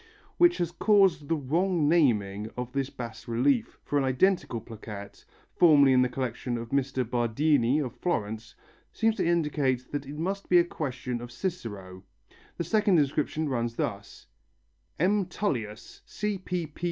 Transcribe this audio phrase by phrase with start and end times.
[0.39, 5.23] which has caused the wrong naming of this bas relief, for an identical plaquette,
[5.55, 7.07] formerly in the collection of Mr.
[7.07, 8.55] Bardini of Florence,
[8.91, 12.01] seems to indicate that it must be a question of Cicero.
[12.57, 14.25] The second inscription runs thus,
[14.99, 15.27] "M.
[15.27, 16.71] TVLLIVS